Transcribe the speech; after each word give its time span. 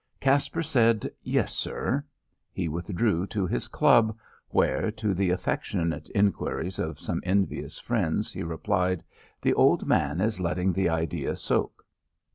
Caspar 0.19 0.63
said, 0.63 1.11
"Yes, 1.21 1.53
sir." 1.53 2.03
He 2.51 2.67
withdrew 2.67 3.27
to 3.27 3.45
his 3.45 3.67
club, 3.67 4.17
where, 4.49 4.89
to 4.89 5.13
the 5.13 5.29
affectionate 5.29 6.09
inquiries 6.15 6.79
of 6.79 6.99
some 6.99 7.21
envious 7.23 7.77
friends, 7.77 8.33
he 8.33 8.41
replied, 8.41 9.03
"The 9.43 9.53
old 9.53 9.85
man 9.85 10.19
is 10.19 10.39
letting 10.39 10.73
the 10.73 10.89
idea 10.89 11.35
soak." 11.35 11.85